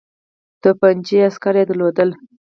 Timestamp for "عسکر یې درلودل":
1.27-2.09